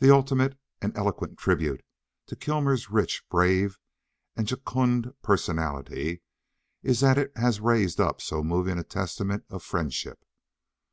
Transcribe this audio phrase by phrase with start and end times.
[0.00, 1.84] The ultimate and eloquent tribute
[2.26, 3.78] to Kilmer's rich, brave,
[4.36, 6.22] and jocund personality
[6.82, 10.18] is that it has raised up so moving a testament of friendship.